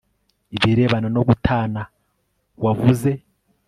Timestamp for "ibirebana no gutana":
0.55-1.81